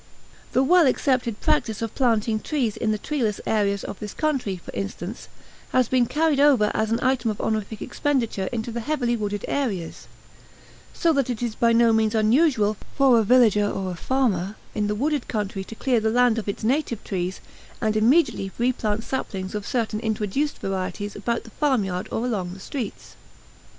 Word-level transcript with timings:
The 0.53 0.63
well 0.63 0.87
accepted 0.87 1.41
practice 1.41 1.79
of 1.83 1.93
planting 1.93 2.39
trees 2.39 2.75
in 2.75 2.91
the 2.91 2.97
treeless 2.97 3.39
areas 3.45 3.83
of 3.83 3.99
this 3.99 4.15
country, 4.15 4.57
for 4.57 4.73
instance, 4.73 5.27
has 5.73 5.87
been 5.87 6.07
carried 6.07 6.39
over 6.39 6.71
as 6.73 6.89
an 6.91 6.97
item 7.03 7.29
of 7.29 7.39
honorific 7.39 7.83
expenditure 7.83 8.49
into 8.51 8.71
the 8.71 8.79
heavily 8.79 9.15
wooded 9.15 9.45
areas; 9.47 10.07
so 10.91 11.13
that 11.13 11.29
it 11.29 11.43
is 11.43 11.53
by 11.53 11.71
no 11.71 11.93
means 11.93 12.15
unusual 12.15 12.77
for 12.95 13.19
a 13.19 13.23
village 13.23 13.57
or 13.57 13.91
a 13.91 13.95
farmer 13.95 14.55
in 14.73 14.87
the 14.87 14.95
wooded 14.95 15.27
country 15.27 15.63
to 15.65 15.75
clear 15.75 15.99
the 15.99 16.09
land 16.09 16.39
of 16.39 16.49
its 16.49 16.63
native 16.63 17.03
trees 17.03 17.39
and 17.79 17.95
immediately 17.95 18.51
replant 18.57 19.03
saplings 19.03 19.53
of 19.53 19.67
certain 19.67 19.99
introduced 19.99 20.57
varieties 20.57 21.15
about 21.15 21.43
the 21.43 21.51
farmyard 21.51 22.07
or 22.11 22.25
along 22.25 22.55
the 22.55 22.59
streets. 22.59 23.15